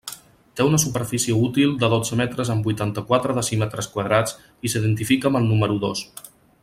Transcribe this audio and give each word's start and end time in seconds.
Té 0.59 0.63
una 0.67 0.77
superfície 0.83 1.35
útil 1.47 1.75
de 1.83 1.89
dotze 1.93 2.17
metres 2.21 2.51
amb 2.53 2.69
vuitanta-quatre 2.69 3.37
decímetres 3.41 3.91
quadrats 3.97 4.35
i 4.67 4.73
s'identifica 4.75 5.31
amb 5.31 5.41
el 5.43 5.47
Número 5.53 5.79
Dos. 5.87 6.03